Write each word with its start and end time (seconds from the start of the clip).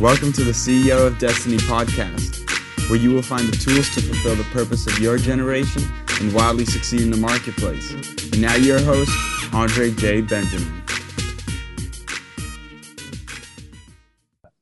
Welcome 0.00 0.32
to 0.34 0.44
the 0.44 0.52
CEO 0.52 1.06
of 1.06 1.18
Destiny 1.18 1.56
podcast, 1.56 2.90
where 2.90 2.98
you 2.98 3.10
will 3.10 3.22
find 3.22 3.48
the 3.48 3.56
tools 3.56 3.88
to 3.94 4.02
fulfill 4.02 4.36
the 4.36 4.44
purpose 4.52 4.86
of 4.86 4.98
your 4.98 5.16
generation 5.16 5.82
and 6.20 6.34
wildly 6.34 6.66
succeed 6.66 7.00
in 7.00 7.10
the 7.10 7.16
marketplace. 7.16 7.90
And 8.32 8.42
now, 8.42 8.54
your 8.56 8.80
host, 8.80 9.10
Andre 9.54 9.92
J. 9.92 10.20
Benjamin. 10.20 10.82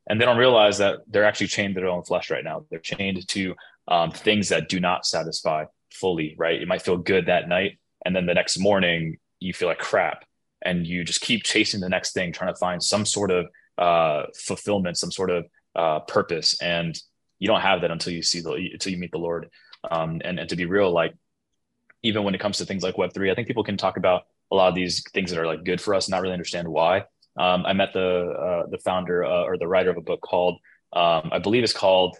And 0.06 0.20
they 0.20 0.24
don't 0.24 0.38
realize 0.38 0.78
that 0.78 1.00
they're 1.08 1.24
actually 1.24 1.48
chained 1.48 1.74
to 1.74 1.80
their 1.80 1.90
own 1.90 2.04
flesh 2.04 2.30
right 2.30 2.44
now. 2.44 2.64
They're 2.70 2.78
chained 2.78 3.26
to 3.26 3.54
um, 3.88 4.10
things 4.10 4.48
that 4.48 4.68
do 4.68 4.80
not 4.80 5.06
satisfy 5.06 5.64
fully, 5.92 6.34
right? 6.38 6.60
It 6.60 6.68
might 6.68 6.82
feel 6.82 6.96
good 6.96 7.26
that 7.26 7.48
night. 7.48 7.78
And 8.04 8.14
then 8.14 8.26
the 8.26 8.34
next 8.34 8.58
morning, 8.58 9.18
you 9.40 9.52
feel 9.52 9.68
like 9.68 9.78
crap. 9.78 10.24
And 10.64 10.86
you 10.86 11.04
just 11.04 11.20
keep 11.20 11.42
chasing 11.44 11.80
the 11.80 11.88
next 11.88 12.12
thing, 12.12 12.32
trying 12.32 12.52
to 12.52 12.58
find 12.58 12.82
some 12.82 13.04
sort 13.04 13.30
of 13.30 13.46
uh, 13.78 14.24
fulfillment, 14.34 14.98
some 14.98 15.10
sort 15.10 15.30
of 15.30 15.46
uh, 15.74 16.00
purpose. 16.00 16.60
And 16.60 16.98
you 17.38 17.48
don't 17.48 17.60
have 17.60 17.80
that 17.80 17.90
until 17.90 18.12
you 18.12 18.22
see 18.22 18.40
the, 18.40 18.52
until 18.52 18.92
you 18.92 18.98
meet 18.98 19.12
the 19.12 19.18
Lord. 19.18 19.50
Um, 19.90 20.20
and, 20.24 20.38
and 20.38 20.48
to 20.48 20.56
be 20.56 20.66
real, 20.66 20.90
like, 20.92 21.14
even 22.04 22.24
when 22.24 22.34
it 22.34 22.40
comes 22.40 22.58
to 22.58 22.64
things 22.64 22.82
like 22.82 22.96
Web3, 22.96 23.30
I 23.30 23.34
think 23.34 23.46
people 23.46 23.64
can 23.64 23.76
talk 23.76 23.96
about 23.96 24.22
a 24.50 24.54
lot 24.54 24.68
of 24.68 24.74
these 24.74 25.02
things 25.10 25.30
that 25.30 25.40
are 25.40 25.46
like 25.46 25.64
good 25.64 25.80
for 25.80 25.94
us, 25.94 26.08
not 26.08 26.20
really 26.20 26.34
understand 26.34 26.68
why. 26.68 27.04
Um, 27.38 27.64
I 27.64 27.72
met 27.72 27.92
the 27.94 28.30
uh, 28.30 28.66
the 28.70 28.78
founder 28.78 29.24
uh, 29.24 29.44
or 29.44 29.56
the 29.56 29.66
writer 29.66 29.90
of 29.90 29.96
a 29.96 30.02
book 30.02 30.20
called 30.20 30.58
um, 30.92 31.30
I 31.32 31.38
believe 31.38 31.64
it's 31.64 31.72
called 31.72 32.18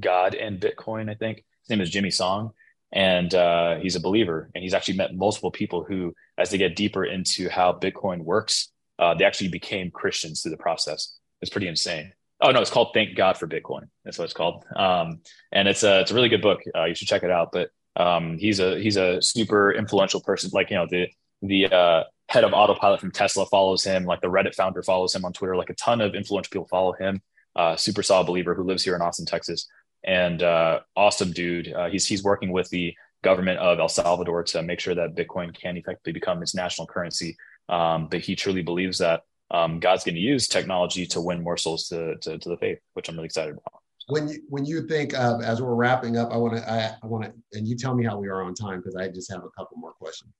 God 0.00 0.34
and 0.34 0.60
Bitcoin. 0.60 1.10
I 1.10 1.14
think 1.14 1.44
his 1.62 1.70
name 1.70 1.80
is 1.80 1.90
Jimmy 1.90 2.10
Song, 2.10 2.52
and 2.92 3.34
uh, 3.34 3.76
he's 3.76 3.96
a 3.96 4.00
believer. 4.00 4.50
And 4.54 4.62
he's 4.62 4.74
actually 4.74 4.96
met 4.96 5.14
multiple 5.14 5.50
people 5.50 5.84
who, 5.84 6.14
as 6.38 6.50
they 6.50 6.58
get 6.58 6.76
deeper 6.76 7.04
into 7.04 7.48
how 7.48 7.72
Bitcoin 7.72 8.24
works, 8.24 8.70
uh, 8.98 9.14
they 9.14 9.24
actually 9.24 9.48
became 9.48 9.90
Christians 9.90 10.42
through 10.42 10.52
the 10.52 10.58
process. 10.58 11.16
It's 11.40 11.50
pretty 11.50 11.68
insane. 11.68 12.12
Oh 12.42 12.50
no, 12.50 12.60
it's 12.60 12.70
called 12.70 12.90
Thank 12.94 13.16
God 13.16 13.36
for 13.36 13.46
Bitcoin. 13.46 13.88
That's 14.04 14.18
what 14.18 14.24
it's 14.24 14.34
called. 14.34 14.64
Um, 14.74 15.20
and 15.52 15.68
it's 15.68 15.82
a 15.82 16.00
it's 16.00 16.10
a 16.10 16.14
really 16.14 16.28
good 16.28 16.42
book. 16.42 16.60
Uh, 16.74 16.84
you 16.84 16.94
should 16.94 17.08
check 17.08 17.22
it 17.22 17.30
out. 17.30 17.52
But 17.52 17.70
um, 17.96 18.38
he's 18.38 18.60
a 18.60 18.78
he's 18.78 18.96
a 18.96 19.20
super 19.20 19.72
influential 19.72 20.20
person. 20.20 20.50
Like 20.52 20.70
you 20.70 20.76
know 20.76 20.86
the 20.88 21.08
the 21.42 21.66
uh, 21.66 22.04
head 22.28 22.44
of 22.44 22.52
autopilot 22.52 23.00
from 23.00 23.10
Tesla 23.10 23.44
follows 23.46 23.84
him. 23.84 24.04
Like 24.04 24.20
the 24.20 24.28
Reddit 24.28 24.54
founder 24.54 24.82
follows 24.82 25.14
him 25.14 25.24
on 25.24 25.32
Twitter. 25.32 25.56
Like 25.56 25.70
a 25.70 25.74
ton 25.74 26.00
of 26.00 26.14
influential 26.14 26.50
people 26.50 26.68
follow 26.68 26.92
him. 26.92 27.20
Uh, 27.56 27.76
super 27.76 28.02
solid 28.02 28.26
believer 28.26 28.54
who 28.54 28.62
lives 28.62 28.84
here 28.84 28.94
in 28.94 29.02
Austin, 29.02 29.26
Texas, 29.26 29.66
and 30.04 30.42
uh, 30.42 30.80
awesome 30.96 31.32
dude. 31.32 31.72
Uh, 31.72 31.88
he's 31.88 32.06
he's 32.06 32.22
working 32.22 32.52
with 32.52 32.68
the 32.70 32.94
government 33.22 33.58
of 33.58 33.78
El 33.78 33.88
Salvador 33.88 34.42
to 34.42 34.62
make 34.62 34.80
sure 34.80 34.94
that 34.94 35.14
Bitcoin 35.14 35.54
can 35.54 35.76
effectively 35.76 36.12
become 36.12 36.42
its 36.42 36.54
national 36.54 36.86
currency. 36.86 37.36
Um, 37.68 38.08
but 38.08 38.20
he 38.20 38.34
truly 38.34 38.62
believes 38.62 38.98
that 38.98 39.22
um, 39.50 39.80
God's 39.80 40.04
going 40.04 40.14
to 40.14 40.20
use 40.20 40.48
technology 40.48 41.06
to 41.06 41.20
win 41.20 41.42
more 41.42 41.56
souls 41.56 41.88
to, 41.88 42.16
to, 42.16 42.38
to 42.38 42.48
the 42.48 42.56
faith, 42.56 42.78
which 42.94 43.08
I'm 43.08 43.16
really 43.16 43.26
excited 43.26 43.52
about. 43.52 43.82
When 44.08 44.28
you 44.28 44.42
when 44.48 44.64
you 44.64 44.88
think 44.88 45.14
of 45.14 45.40
as 45.42 45.62
we're 45.62 45.74
wrapping 45.74 46.16
up, 46.16 46.32
I 46.32 46.36
want 46.36 46.56
to 46.56 46.68
I, 46.68 46.96
I 47.00 47.06
want 47.06 47.24
to 47.24 47.32
and 47.56 47.68
you 47.68 47.76
tell 47.76 47.94
me 47.94 48.04
how 48.04 48.18
we 48.18 48.28
are 48.28 48.42
on 48.42 48.54
time 48.54 48.80
because 48.80 48.96
I 48.96 49.08
just 49.08 49.30
have 49.30 49.44
a 49.44 49.50
couple 49.50 49.76
more 49.76 49.92
questions. 49.92 50.32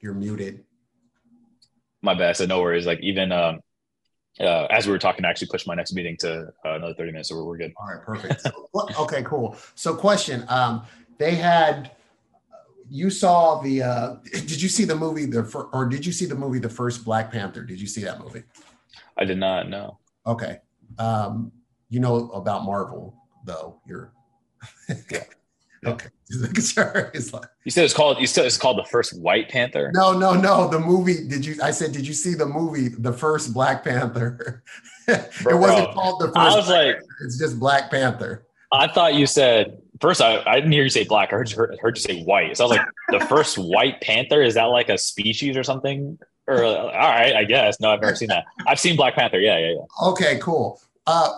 You're 0.00 0.14
muted. 0.14 0.64
My 2.02 2.14
bad. 2.14 2.36
So 2.36 2.46
no 2.46 2.60
worries. 2.60 2.86
Like 2.86 3.00
even 3.02 3.30
um, 3.30 3.60
uh, 4.40 4.66
as 4.70 4.86
we 4.86 4.92
were 4.92 4.98
talking, 4.98 5.24
I 5.24 5.30
actually 5.30 5.48
pushed 5.48 5.66
my 5.66 5.74
next 5.74 5.92
meeting 5.92 6.16
to 6.18 6.52
uh, 6.64 6.74
another 6.74 6.94
30 6.94 7.12
minutes, 7.12 7.28
so 7.30 7.36
we're, 7.36 7.44
we're 7.44 7.56
good. 7.56 7.72
All 7.80 7.88
right, 7.88 8.02
perfect. 8.02 8.42
So, 8.42 8.68
okay, 9.00 9.22
cool. 9.22 9.56
So 9.74 9.94
question, 9.94 10.44
um, 10.48 10.84
they 11.18 11.34
had, 11.34 11.92
you 12.90 13.10
saw 13.10 13.60
the, 13.60 13.82
uh, 13.82 14.16
did 14.32 14.60
you 14.60 14.68
see 14.68 14.84
the 14.84 14.96
movie, 14.96 15.26
the 15.26 15.68
or 15.72 15.86
did 15.86 16.04
you 16.04 16.12
see 16.12 16.26
the 16.26 16.34
movie, 16.34 16.58
The 16.58 16.68
First 16.68 17.04
Black 17.04 17.32
Panther? 17.32 17.62
Did 17.62 17.80
you 17.80 17.86
see 17.86 18.02
that 18.04 18.20
movie? 18.20 18.42
I 19.16 19.24
did 19.24 19.38
not 19.38 19.68
know. 19.70 19.98
Okay. 20.26 20.58
Um, 20.98 21.52
you 21.88 22.00
know 22.00 22.30
about 22.30 22.64
Marvel 22.64 23.16
though, 23.44 23.80
you're, 23.86 24.12
yeah. 25.10 25.24
Okay. 25.84 26.08
sure. 26.60 27.12
Like, 27.32 27.44
you 27.64 27.70
said 27.70 27.84
it's 27.84 27.94
called. 27.94 28.18
You 28.18 28.26
said 28.26 28.46
it's 28.46 28.56
called 28.56 28.78
the 28.78 28.84
first 28.84 29.18
White 29.20 29.48
Panther. 29.48 29.90
No, 29.94 30.12
no, 30.16 30.34
no. 30.34 30.68
The 30.68 30.78
movie. 30.78 31.26
Did 31.28 31.44
you? 31.44 31.56
I 31.62 31.70
said, 31.70 31.92
did 31.92 32.06
you 32.06 32.14
see 32.14 32.34
the 32.34 32.46
movie, 32.46 32.88
the 32.88 33.12
first 33.12 33.52
Black 33.52 33.84
Panther? 33.84 34.62
it 35.08 35.30
Bro, 35.42 35.58
wasn't 35.58 35.90
called 35.92 36.20
the 36.20 36.26
first. 36.26 36.36
I 36.36 36.56
was 36.56 36.66
Black 36.66 36.86
like, 36.86 36.94
Panther. 36.96 37.24
it's 37.24 37.38
just 37.38 37.58
Black 37.58 37.90
Panther. 37.90 38.46
I 38.72 38.88
thought 38.88 39.14
you 39.14 39.26
said 39.26 39.78
first. 40.00 40.20
I, 40.20 40.42
I 40.44 40.56
didn't 40.56 40.72
hear 40.72 40.82
you 40.82 40.90
say 40.90 41.04
black. 41.04 41.32
I 41.32 41.36
heard 41.36 41.50
you, 41.50 41.56
heard, 41.56 41.78
heard 41.80 41.96
you 41.96 42.02
say 42.02 42.22
white. 42.22 42.56
So 42.56 42.64
I 42.64 42.68
was 42.68 42.78
like, 42.78 42.86
the 43.20 43.26
first 43.26 43.56
White 43.58 44.00
Panther 44.00 44.42
is 44.42 44.54
that 44.54 44.64
like 44.64 44.88
a 44.88 44.98
species 44.98 45.56
or 45.56 45.62
something? 45.62 46.18
Or 46.48 46.64
all 46.64 46.88
right, 46.90 47.34
I 47.34 47.44
guess. 47.44 47.80
No, 47.80 47.90
I've 47.90 48.00
never 48.00 48.14
seen 48.14 48.28
that. 48.28 48.44
I've 48.66 48.78
seen 48.80 48.96
Black 48.96 49.14
Panther. 49.14 49.40
Yeah, 49.40 49.58
yeah, 49.58 49.74
yeah. 49.74 50.08
Okay, 50.08 50.38
cool. 50.40 50.80
Uh, 51.06 51.32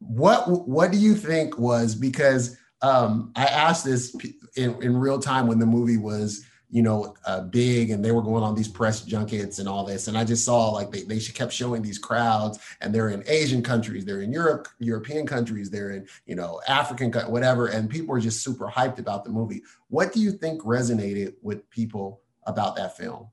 what 0.00 0.68
what 0.68 0.90
do 0.90 0.98
you 0.98 1.14
think 1.14 1.58
was 1.58 1.94
because 1.94 2.56
um, 2.82 3.32
I 3.36 3.44
asked 3.44 3.84
this 3.84 4.14
in, 4.56 4.82
in 4.82 4.96
real 4.96 5.18
time 5.18 5.46
when 5.46 5.58
the 5.58 5.66
movie 5.66 5.96
was, 5.96 6.44
you 6.70 6.82
know, 6.82 7.14
uh, 7.26 7.42
big 7.42 7.90
and 7.90 8.04
they 8.04 8.12
were 8.12 8.22
going 8.22 8.42
on 8.42 8.54
these 8.54 8.68
press 8.68 9.02
junkets 9.02 9.58
and 9.58 9.68
all 9.68 9.84
this. 9.84 10.08
And 10.08 10.16
I 10.16 10.24
just 10.24 10.44
saw 10.44 10.70
like 10.70 10.90
they, 10.90 11.02
they 11.02 11.20
kept 11.20 11.52
showing 11.52 11.82
these 11.82 11.98
crowds 11.98 12.58
and 12.80 12.94
they're 12.94 13.10
in 13.10 13.22
Asian 13.26 13.62
countries, 13.62 14.04
they're 14.04 14.22
in 14.22 14.32
Europe, 14.32 14.68
European 14.78 15.26
countries, 15.26 15.70
they're 15.70 15.90
in, 15.90 16.08
you 16.26 16.34
know, 16.34 16.60
African, 16.66 17.12
whatever. 17.30 17.66
And 17.66 17.90
people 17.90 18.08
were 18.08 18.20
just 18.20 18.42
super 18.42 18.66
hyped 18.66 18.98
about 18.98 19.24
the 19.24 19.30
movie. 19.30 19.62
What 19.88 20.12
do 20.12 20.20
you 20.20 20.32
think 20.32 20.62
resonated 20.62 21.34
with 21.42 21.68
people 21.70 22.20
about 22.46 22.74
that 22.76 22.96
film? 22.96 23.28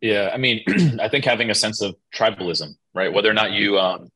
Yeah, 0.00 0.30
I 0.32 0.36
mean, 0.36 0.62
I 1.00 1.08
think 1.08 1.24
having 1.24 1.50
a 1.50 1.54
sense 1.54 1.80
of 1.80 1.96
tribalism, 2.14 2.76
right? 2.94 3.12
Whether 3.12 3.30
or 3.30 3.34
not 3.34 3.52
you 3.52 3.78
um, 3.78 4.10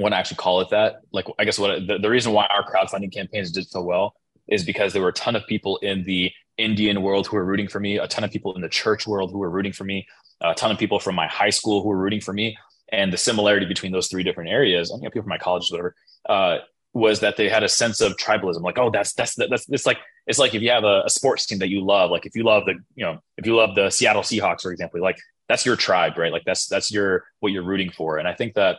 want 0.00 0.12
to 0.12 0.18
actually 0.18 0.36
call 0.36 0.60
it 0.60 0.70
that. 0.70 1.02
Like, 1.12 1.26
I 1.38 1.44
guess 1.44 1.58
what 1.58 1.86
the, 1.86 1.98
the 1.98 2.10
reason 2.10 2.32
why 2.32 2.46
our 2.46 2.64
crowdfunding 2.64 3.12
campaigns 3.12 3.52
did 3.52 3.68
so 3.68 3.82
well 3.82 4.14
is 4.48 4.64
because 4.64 4.92
there 4.92 5.02
were 5.02 5.08
a 5.08 5.12
ton 5.12 5.36
of 5.36 5.46
people 5.46 5.76
in 5.78 6.02
the 6.04 6.32
Indian 6.58 7.02
world 7.02 7.26
who 7.26 7.36
were 7.36 7.44
rooting 7.44 7.68
for 7.68 7.80
me, 7.80 7.98
a 7.98 8.06
ton 8.06 8.24
of 8.24 8.30
people 8.30 8.54
in 8.54 8.60
the 8.60 8.68
church 8.68 9.06
world 9.06 9.30
who 9.30 9.38
were 9.38 9.50
rooting 9.50 9.72
for 9.72 9.84
me, 9.84 10.06
a 10.40 10.54
ton 10.54 10.70
of 10.70 10.78
people 10.78 10.98
from 10.98 11.14
my 11.14 11.26
high 11.26 11.50
school 11.50 11.82
who 11.82 11.88
were 11.88 11.98
rooting 11.98 12.20
for 12.20 12.32
me. 12.32 12.56
And 12.92 13.12
the 13.12 13.16
similarity 13.16 13.66
between 13.66 13.92
those 13.92 14.08
three 14.08 14.24
different 14.24 14.50
areas, 14.50 14.90
I 14.90 14.96
mean, 14.96 15.10
people 15.10 15.22
from 15.22 15.30
my 15.30 15.38
college, 15.38 15.70
whatever, 15.70 15.94
uh, 16.28 16.58
was 16.92 17.20
that 17.20 17.36
they 17.36 17.48
had 17.48 17.62
a 17.62 17.68
sense 17.68 18.00
of 18.00 18.16
tribalism. 18.16 18.62
Like, 18.62 18.78
oh, 18.78 18.90
that's 18.90 19.12
that's 19.12 19.36
that's 19.36 19.68
it's 19.68 19.86
like 19.86 19.98
it's 20.26 20.40
like 20.40 20.54
if 20.54 20.62
you 20.62 20.70
have 20.70 20.82
a, 20.82 21.02
a 21.04 21.10
sports 21.10 21.46
team 21.46 21.60
that 21.60 21.68
you 21.68 21.84
love, 21.84 22.10
like 22.10 22.26
if 22.26 22.34
you 22.34 22.42
love 22.42 22.64
the 22.66 22.74
you 22.96 23.04
know 23.04 23.20
if 23.36 23.46
you 23.46 23.54
love 23.54 23.76
the 23.76 23.90
Seattle 23.90 24.22
Seahawks, 24.22 24.62
for 24.62 24.72
example, 24.72 25.00
like 25.00 25.18
that's 25.48 25.64
your 25.64 25.76
tribe, 25.76 26.18
right? 26.18 26.32
Like 26.32 26.44
that's 26.44 26.66
that's 26.66 26.90
your 26.90 27.24
what 27.38 27.52
you're 27.52 27.62
rooting 27.62 27.90
for. 27.90 28.18
And 28.18 28.26
I 28.26 28.34
think 28.34 28.54
that 28.54 28.78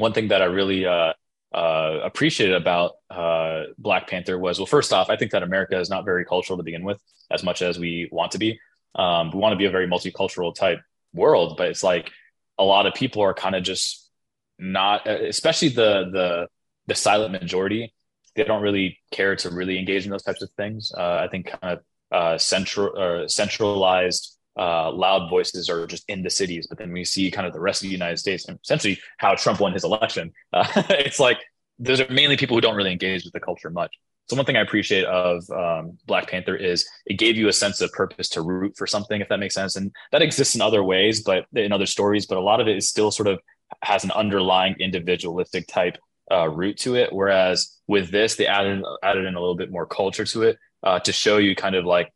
one 0.00 0.12
thing 0.12 0.28
that 0.28 0.42
I 0.42 0.46
really 0.46 0.86
uh, 0.86 1.12
uh, 1.54 2.00
appreciated 2.02 2.56
about 2.56 2.92
uh, 3.10 3.64
Black 3.78 4.08
Panther 4.08 4.38
was 4.38 4.58
well, 4.58 4.66
first 4.66 4.92
off, 4.92 5.10
I 5.10 5.16
think 5.16 5.32
that 5.32 5.42
America 5.42 5.78
is 5.78 5.90
not 5.90 6.04
very 6.04 6.24
cultural 6.24 6.56
to 6.56 6.62
begin 6.62 6.84
with, 6.84 7.00
as 7.30 7.42
much 7.42 7.62
as 7.62 7.78
we 7.78 8.08
want 8.10 8.32
to 8.32 8.38
be. 8.38 8.58
Um, 8.94 9.30
we 9.30 9.38
want 9.38 9.52
to 9.52 9.56
be 9.56 9.66
a 9.66 9.70
very 9.70 9.86
multicultural 9.86 10.54
type 10.54 10.80
world, 11.12 11.56
but 11.56 11.68
it's 11.68 11.82
like 11.82 12.10
a 12.58 12.64
lot 12.64 12.86
of 12.86 12.94
people 12.94 13.22
are 13.22 13.34
kind 13.34 13.54
of 13.54 13.62
just 13.62 14.10
not, 14.58 15.06
especially 15.06 15.68
the 15.68 16.10
the 16.12 16.48
the 16.86 16.94
silent 16.94 17.32
majority. 17.32 17.94
They 18.36 18.44
don't 18.44 18.62
really 18.62 18.98
care 19.10 19.36
to 19.36 19.50
really 19.50 19.78
engage 19.78 20.04
in 20.04 20.10
those 20.10 20.22
types 20.22 20.42
of 20.42 20.50
things. 20.56 20.92
Uh, 20.96 21.20
I 21.24 21.28
think 21.28 21.46
kind 21.46 21.78
of 21.78 21.84
uh, 22.12 22.38
central 22.38 22.98
or 22.98 23.28
centralized 23.28 24.36
uh, 24.58 24.90
loud 24.92 25.30
voices 25.30 25.68
are 25.68 25.86
just 25.86 26.04
in 26.08 26.22
the 26.22 26.30
cities. 26.30 26.66
But 26.68 26.78
then 26.78 26.92
we 26.92 27.04
see 27.04 27.30
kind 27.30 27.46
of 27.46 27.52
the 27.52 27.60
rest 27.60 27.82
of 27.82 27.88
the 27.88 27.92
United 27.92 28.18
States 28.18 28.46
and 28.48 28.58
essentially 28.62 28.98
how 29.18 29.34
Trump 29.34 29.60
won 29.60 29.72
his 29.72 29.84
election. 29.84 30.32
Uh, 30.52 30.66
it's 30.90 31.20
like 31.20 31.38
those 31.78 32.00
are 32.00 32.12
mainly 32.12 32.36
people 32.36 32.56
who 32.56 32.60
don't 32.60 32.76
really 32.76 32.92
engage 32.92 33.24
with 33.24 33.32
the 33.32 33.40
culture 33.40 33.70
much. 33.70 33.94
So 34.28 34.36
one 34.36 34.44
thing 34.44 34.56
I 34.56 34.60
appreciate 34.60 35.04
of 35.06 35.48
um, 35.50 35.98
Black 36.06 36.28
Panther 36.28 36.54
is 36.54 36.88
it 37.06 37.14
gave 37.14 37.36
you 37.36 37.48
a 37.48 37.52
sense 37.52 37.80
of 37.80 37.90
purpose 37.92 38.28
to 38.30 38.42
root 38.42 38.74
for 38.76 38.86
something, 38.86 39.20
if 39.20 39.28
that 39.28 39.40
makes 39.40 39.54
sense. 39.54 39.74
And 39.74 39.90
that 40.12 40.22
exists 40.22 40.54
in 40.54 40.60
other 40.60 40.84
ways, 40.84 41.22
but 41.22 41.46
in 41.52 41.72
other 41.72 41.86
stories. 41.86 42.26
But 42.26 42.38
a 42.38 42.42
lot 42.42 42.60
of 42.60 42.68
it 42.68 42.76
is 42.76 42.88
still 42.88 43.10
sort 43.10 43.26
of 43.26 43.40
has 43.82 44.04
an 44.04 44.10
underlying 44.12 44.76
individualistic 44.78 45.66
type 45.66 45.98
uh, 46.30 46.48
root 46.48 46.78
to 46.78 46.94
it. 46.94 47.12
Whereas 47.12 47.76
with 47.88 48.10
this, 48.10 48.36
they 48.36 48.46
added 48.46 48.84
added 49.02 49.24
in 49.24 49.34
a 49.34 49.40
little 49.40 49.56
bit 49.56 49.70
more 49.70 49.86
culture 49.86 50.24
to 50.26 50.42
it 50.42 50.58
uh, 50.82 51.00
to 51.00 51.12
show 51.12 51.38
you 51.38 51.56
kind 51.56 51.74
of 51.74 51.84
like 51.84 52.12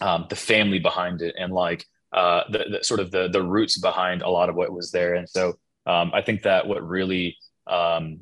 um, 0.00 0.26
the 0.28 0.36
family 0.36 0.78
behind 0.78 1.22
it 1.22 1.34
and 1.38 1.52
like 1.52 1.84
uh, 2.12 2.42
the, 2.50 2.64
the, 2.70 2.84
sort 2.84 3.00
of 3.00 3.10
the 3.10 3.28
the 3.28 3.42
roots 3.42 3.78
behind 3.78 4.22
a 4.22 4.28
lot 4.28 4.48
of 4.48 4.56
what 4.56 4.72
was 4.72 4.90
there. 4.90 5.14
And 5.14 5.28
so 5.28 5.58
um, 5.86 6.10
I 6.12 6.22
think 6.22 6.42
that 6.42 6.66
what 6.66 6.86
really 6.86 7.36
um, 7.66 8.20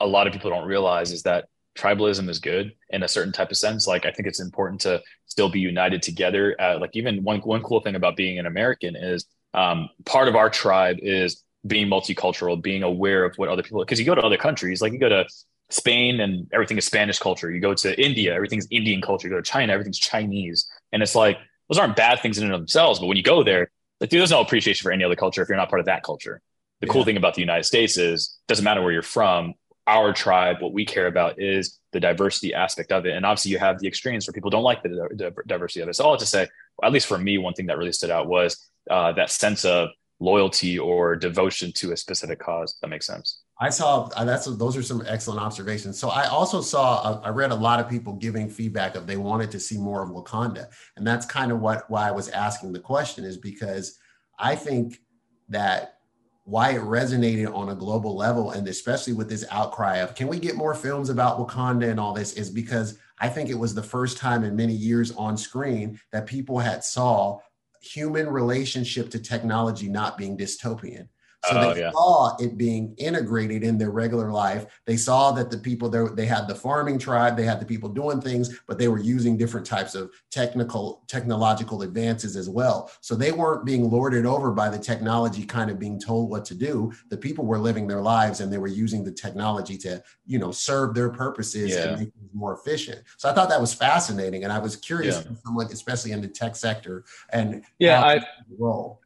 a 0.00 0.06
lot 0.06 0.26
of 0.26 0.32
people 0.32 0.50
don't 0.50 0.66
realize 0.66 1.12
is 1.12 1.22
that 1.22 1.46
tribalism 1.76 2.28
is 2.28 2.38
good 2.38 2.72
in 2.90 3.02
a 3.02 3.08
certain 3.08 3.32
type 3.32 3.50
of 3.50 3.56
sense. 3.56 3.86
Like 3.86 4.06
I 4.06 4.10
think 4.10 4.26
it's 4.26 4.40
important 4.40 4.80
to 4.82 5.02
still 5.26 5.48
be 5.48 5.60
united 5.60 6.02
together. 6.02 6.56
Uh, 6.60 6.78
like 6.78 6.90
even 6.94 7.22
one 7.22 7.40
one 7.40 7.62
cool 7.62 7.80
thing 7.80 7.94
about 7.94 8.16
being 8.16 8.38
an 8.38 8.46
American 8.46 8.96
is 8.96 9.26
um, 9.54 9.88
part 10.04 10.28
of 10.28 10.36
our 10.36 10.50
tribe 10.50 10.98
is 11.02 11.44
being 11.66 11.88
multicultural, 11.88 12.60
being 12.60 12.82
aware 12.82 13.24
of 13.24 13.36
what 13.36 13.48
other 13.48 13.62
people. 13.62 13.80
Because 13.80 13.98
you 13.98 14.06
go 14.06 14.14
to 14.14 14.22
other 14.22 14.36
countries, 14.36 14.80
like 14.80 14.92
you 14.92 14.98
go 14.98 15.08
to 15.08 15.26
Spain 15.70 16.20
and 16.20 16.48
everything 16.52 16.78
is 16.78 16.86
Spanish 16.86 17.18
culture. 17.18 17.50
You 17.50 17.60
go 17.60 17.74
to 17.74 18.00
India, 18.00 18.34
everything's 18.34 18.66
Indian 18.70 19.02
culture. 19.02 19.28
You 19.28 19.34
go 19.34 19.40
to 19.40 19.50
China, 19.50 19.72
everything's 19.72 19.98
Chinese. 19.98 20.68
And 20.92 21.02
it's 21.02 21.14
like 21.14 21.38
those 21.68 21.78
aren't 21.78 21.96
bad 21.96 22.20
things 22.20 22.38
in 22.38 22.44
and 22.44 22.54
of 22.54 22.60
themselves, 22.60 23.00
but 23.00 23.06
when 23.06 23.16
you 23.16 23.22
go 23.22 23.42
there, 23.42 23.70
like 24.00 24.10
there's 24.10 24.30
no 24.30 24.40
appreciation 24.40 24.84
for 24.84 24.92
any 24.92 25.04
other 25.04 25.16
culture 25.16 25.42
if 25.42 25.48
you're 25.48 25.58
not 25.58 25.68
part 25.68 25.80
of 25.80 25.86
that 25.86 26.02
culture. 26.02 26.40
The 26.80 26.86
yeah. 26.86 26.92
cool 26.92 27.04
thing 27.04 27.16
about 27.16 27.34
the 27.34 27.40
United 27.40 27.64
States 27.64 27.98
is 27.98 28.38
doesn't 28.46 28.64
matter 28.64 28.82
where 28.82 28.92
you're 28.92 29.02
from, 29.02 29.54
our 29.88 30.12
tribe, 30.12 30.60
what 30.60 30.72
we 30.72 30.84
care 30.84 31.06
about 31.06 31.40
is 31.40 31.80
the 31.92 31.98
diversity 31.98 32.52
aspect 32.52 32.92
of 32.92 33.06
it. 33.06 33.16
And 33.16 33.24
obviously, 33.24 33.50
you 33.50 33.58
have 33.58 33.80
the 33.80 33.88
extremes 33.88 34.26
where 34.26 34.34
people 34.34 34.50
don't 34.50 34.62
like 34.62 34.82
the, 34.82 34.88
the 34.88 35.34
diversity 35.46 35.80
of 35.80 35.88
it. 35.88 35.96
So, 35.96 36.04
all 36.04 36.16
to 36.16 36.26
say, 36.26 36.46
at 36.82 36.92
least 36.92 37.06
for 37.06 37.18
me, 37.18 37.38
one 37.38 37.54
thing 37.54 37.66
that 37.66 37.78
really 37.78 37.92
stood 37.92 38.10
out 38.10 38.28
was 38.28 38.70
uh, 38.90 39.12
that 39.12 39.30
sense 39.30 39.64
of 39.64 39.88
loyalty 40.20 40.78
or 40.78 41.16
devotion 41.16 41.72
to 41.72 41.92
a 41.92 41.96
specific 41.96 42.38
cause. 42.38 42.76
That 42.82 42.88
makes 42.88 43.06
sense. 43.06 43.40
I 43.60 43.70
saw 43.70 44.08
uh, 44.14 44.24
that's 44.24 44.46
those 44.46 44.76
are 44.76 44.82
some 44.82 45.02
excellent 45.06 45.40
observations. 45.40 45.98
So 45.98 46.10
I 46.10 46.28
also 46.28 46.60
saw 46.60 47.02
uh, 47.02 47.20
I 47.24 47.30
read 47.30 47.50
a 47.50 47.56
lot 47.56 47.80
of 47.80 47.88
people 47.88 48.12
giving 48.12 48.48
feedback 48.48 48.94
of 48.94 49.06
they 49.06 49.16
wanted 49.16 49.50
to 49.50 49.60
see 49.60 49.78
more 49.78 50.02
of 50.02 50.10
Wakanda, 50.10 50.68
and 50.96 51.06
that's 51.06 51.26
kind 51.26 51.50
of 51.50 51.60
what 51.60 51.90
why 51.90 52.08
I 52.08 52.12
was 52.12 52.28
asking 52.28 52.72
the 52.72 52.78
question 52.78 53.24
is 53.24 53.36
because 53.36 53.98
I 54.38 54.54
think 54.54 55.00
that 55.48 55.98
why 56.44 56.70
it 56.70 56.80
resonated 56.80 57.54
on 57.54 57.68
a 57.68 57.74
global 57.74 58.16
level 58.16 58.52
and 58.52 58.66
especially 58.68 59.12
with 59.12 59.28
this 59.28 59.44
outcry 59.50 59.96
of 59.96 60.14
can 60.14 60.28
we 60.28 60.38
get 60.38 60.56
more 60.56 60.74
films 60.74 61.10
about 61.10 61.38
Wakanda 61.38 61.90
and 61.90 62.00
all 62.00 62.14
this? 62.14 62.32
is 62.34 62.48
because 62.48 62.98
I 63.20 63.28
think 63.28 63.50
it 63.50 63.58
was 63.58 63.74
the 63.74 63.82
first 63.82 64.16
time 64.16 64.44
in 64.44 64.56
many 64.56 64.72
years 64.72 65.12
on 65.16 65.36
screen 65.36 66.00
that 66.12 66.26
people 66.26 66.58
had 66.58 66.84
saw 66.84 67.40
human 67.82 68.28
relationship 68.28 69.10
to 69.10 69.18
technology 69.18 69.88
not 69.88 70.16
being 70.16 70.38
dystopian 70.38 71.08
so 71.44 71.56
oh, 71.56 71.74
they 71.74 71.80
yeah. 71.80 71.90
saw 71.92 72.36
it 72.38 72.58
being 72.58 72.94
integrated 72.98 73.62
in 73.62 73.78
their 73.78 73.90
regular 73.90 74.32
life. 74.32 74.66
They 74.86 74.96
saw 74.96 75.30
that 75.32 75.50
the 75.50 75.58
people 75.58 75.88
there, 75.88 76.08
they 76.08 76.26
had 76.26 76.48
the 76.48 76.54
farming 76.54 76.98
tribe, 76.98 77.36
they 77.36 77.44
had 77.44 77.60
the 77.60 77.66
people 77.66 77.88
doing 77.88 78.20
things, 78.20 78.58
but 78.66 78.76
they 78.76 78.88
were 78.88 78.98
using 78.98 79.36
different 79.36 79.64
types 79.64 79.94
of 79.94 80.10
technical, 80.30 81.04
technological 81.06 81.82
advances 81.82 82.34
as 82.34 82.48
well. 82.48 82.90
So 83.00 83.14
they 83.14 83.30
weren't 83.30 83.64
being 83.64 83.88
lorded 83.88 84.26
over 84.26 84.50
by 84.50 84.68
the 84.68 84.78
technology, 84.78 85.44
kind 85.44 85.70
of 85.70 85.78
being 85.78 86.00
told 86.00 86.28
what 86.28 86.44
to 86.46 86.54
do. 86.56 86.92
The 87.08 87.16
people 87.16 87.46
were 87.46 87.58
living 87.58 87.86
their 87.86 88.02
lives 88.02 88.40
and 88.40 88.52
they 88.52 88.58
were 88.58 88.66
using 88.66 89.04
the 89.04 89.12
technology 89.12 89.78
to, 89.78 90.02
you 90.26 90.40
know, 90.40 90.50
serve 90.50 90.94
their 90.94 91.10
purposes 91.10 91.70
yeah. 91.70 91.84
and 91.84 92.00
make 92.00 92.12
things 92.12 92.30
more 92.34 92.54
efficient. 92.54 93.02
So 93.16 93.28
I 93.28 93.32
thought 93.32 93.48
that 93.48 93.60
was 93.60 93.72
fascinating. 93.72 94.42
And 94.42 94.52
I 94.52 94.58
was 94.58 94.74
curious, 94.74 95.24
yeah. 95.24 95.36
someone, 95.44 95.66
especially 95.66 96.10
in 96.10 96.20
the 96.20 96.28
tech 96.28 96.56
sector 96.56 97.04
and 97.30 97.64
yeah, 97.78 98.02
I, 98.02 98.26
role. 98.58 99.00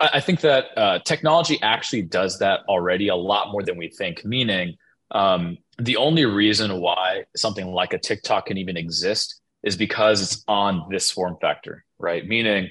I 0.00 0.20
think 0.20 0.40
that 0.40 0.66
uh, 0.76 0.98
technology 1.00 1.60
actually 1.62 2.02
does 2.02 2.38
that 2.38 2.60
already 2.68 3.08
a 3.08 3.16
lot 3.16 3.52
more 3.52 3.62
than 3.62 3.76
we 3.76 3.88
think. 3.88 4.24
Meaning, 4.24 4.76
um, 5.10 5.58
the 5.78 5.96
only 5.96 6.24
reason 6.24 6.80
why 6.80 7.24
something 7.36 7.66
like 7.72 7.92
a 7.92 7.98
TikTok 7.98 8.46
can 8.46 8.56
even 8.56 8.76
exist 8.76 9.40
is 9.62 9.76
because 9.76 10.22
it's 10.22 10.44
on 10.48 10.86
this 10.90 11.10
form 11.10 11.36
factor, 11.40 11.84
right? 11.98 12.26
Meaning, 12.26 12.70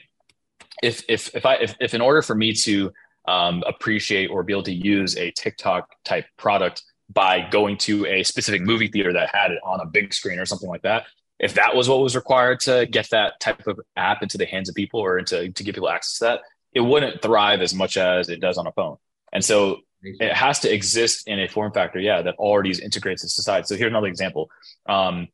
if 0.81 1.04
if 1.08 1.36
if 1.36 1.46
I 1.46 1.56
if, 1.56 1.76
if 1.80 1.94
in 1.94 2.02
order 2.02 2.22
for 2.22 2.36
me 2.36 2.54
to 2.54 2.92
um, 3.28 3.64
appreciate 3.68 4.28
or 4.28 4.44
be 4.44 4.54
able 4.54 4.64
to 4.64 4.74
use 4.74 5.16
a 5.18 5.31
TikTok 5.31 5.88
type 6.04 6.26
product 6.38 6.84
by 7.12 7.48
going 7.50 7.78
to 7.78 8.06
a 8.06 8.24
specific 8.24 8.62
movie 8.62 8.88
theater 8.88 9.14
that 9.14 9.34
had 9.34 9.52
it 9.52 9.60
on 9.64 9.80
a 9.80 9.86
big 9.86 10.14
screen 10.14 10.40
or 10.40 10.46
something 10.46 10.70
like 10.70 10.84
that, 10.84 11.06
if 11.40 11.54
that 11.56 11.76
was 11.76 11.90
what 11.90 12.00
was 12.00 12.16
required 12.16 12.60
to 12.62 12.88
get 12.92 13.10
that 13.10 13.40
type 13.40 13.66
of 13.68 13.80
app 13.96 14.22
into 14.22 14.38
the 14.38 14.46
hands 14.46 14.70
of 14.70 14.76
people 14.76 15.00
or 15.00 15.18
into 15.18 15.52
to 15.52 15.64
give 15.64 15.76
people 15.76 15.90
access 15.90 16.18
to 16.20 16.26
that, 16.26 16.42
it 16.80 16.86
wouldn't 16.86 17.22
thrive 17.22 17.60
as 17.60 17.74
much 17.74 17.98
as 17.98 18.30
it 18.30 18.40
does 18.40 18.58
on 18.58 18.66
a 18.66 18.72
phone. 18.72 18.96
And 19.34 19.44
so 19.44 19.80
it 20.02 20.34
has 20.34 20.60
to 20.60 20.74
exist 20.74 21.28
in 21.28 21.38
a 21.42 21.48
form 21.50 21.74
factor, 21.74 22.00
yeah, 22.00 22.22
that 22.22 22.36
already 22.36 22.72
integrates 22.81 23.22
in 23.22 23.28
society. 23.28 23.66
So 23.66 23.76
here's 23.76 23.90
another 23.90 24.08
example. 24.08 24.50
Um, 24.88 25.28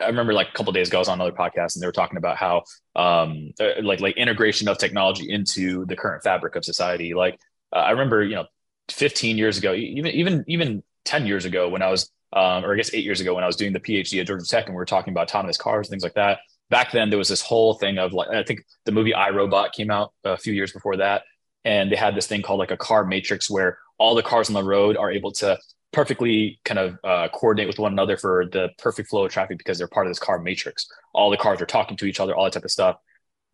I 0.00 0.06
remember 0.06 0.32
like 0.32 0.48
a 0.48 0.52
couple 0.52 0.72
days 0.72 0.88
ago, 0.88 0.98
I 0.98 1.00
was 1.00 1.08
on 1.08 1.20
another 1.20 1.36
podcast 1.36 1.76
and 1.76 1.82
they 1.82 1.86
were 1.86 1.92
talking 1.92 2.16
about 2.16 2.36
how 2.36 2.64
um, 2.96 3.52
uh, 3.60 3.80
like 3.82 4.00
like 4.00 4.16
integration 4.16 4.66
of 4.66 4.78
technology 4.78 5.30
into 5.30 5.86
the 5.86 5.94
current 5.94 6.24
fabric 6.24 6.56
of 6.56 6.64
society. 6.64 7.14
Like 7.14 7.38
uh, 7.72 7.78
I 7.78 7.90
remember, 7.92 8.24
you 8.24 8.34
know, 8.34 8.46
15 8.88 9.38
years 9.38 9.58
ago, 9.58 9.74
even 9.74 10.10
even 10.12 10.44
even 10.48 10.82
10 11.04 11.26
years 11.26 11.44
ago, 11.44 11.68
when 11.68 11.82
I 11.82 11.90
was, 11.90 12.10
um, 12.32 12.64
or 12.64 12.74
I 12.74 12.76
guess 12.76 12.92
eight 12.92 13.04
years 13.04 13.20
ago, 13.20 13.32
when 13.32 13.44
I 13.44 13.46
was 13.46 13.54
doing 13.54 13.72
the 13.72 13.80
PhD 13.80 14.20
at 14.20 14.26
Georgia 14.26 14.44
Tech, 14.44 14.66
and 14.66 14.74
we 14.74 14.78
were 14.78 14.84
talking 14.84 15.12
about 15.12 15.28
autonomous 15.28 15.56
cars 15.56 15.86
and 15.86 15.92
things 15.92 16.02
like 16.02 16.14
that 16.14 16.40
back 16.70 16.92
then 16.92 17.10
there 17.10 17.18
was 17.18 17.28
this 17.28 17.42
whole 17.42 17.74
thing 17.74 17.98
of 17.98 18.12
like 18.12 18.28
I 18.28 18.42
think 18.42 18.60
the 18.84 18.92
movie 18.92 19.14
I 19.14 19.30
Robot 19.30 19.72
came 19.72 19.90
out 19.90 20.12
a 20.24 20.36
few 20.36 20.52
years 20.52 20.72
before 20.72 20.96
that, 20.98 21.22
and 21.64 21.90
they 21.90 21.96
had 21.96 22.14
this 22.14 22.26
thing 22.26 22.42
called 22.42 22.58
like 22.58 22.70
a 22.70 22.76
car 22.76 23.04
matrix 23.04 23.50
where 23.50 23.78
all 23.98 24.14
the 24.14 24.22
cars 24.22 24.48
on 24.48 24.54
the 24.54 24.62
road 24.62 24.96
are 24.96 25.10
able 25.10 25.32
to 25.32 25.58
perfectly 25.92 26.60
kind 26.64 26.78
of 26.78 26.98
uh, 27.02 27.28
coordinate 27.28 27.66
with 27.66 27.78
one 27.78 27.92
another 27.92 28.16
for 28.16 28.46
the 28.52 28.68
perfect 28.78 29.08
flow 29.08 29.24
of 29.24 29.32
traffic 29.32 29.58
because 29.58 29.78
they're 29.78 29.88
part 29.88 30.06
of 30.06 30.10
this 30.10 30.18
car 30.18 30.38
matrix. 30.38 30.86
All 31.14 31.30
the 31.30 31.36
cars 31.36 31.60
are 31.60 31.66
talking 31.66 31.96
to 31.96 32.06
each 32.06 32.20
other, 32.20 32.34
all 32.36 32.44
that 32.44 32.52
type 32.52 32.64
of 32.64 32.70
stuff. 32.70 32.96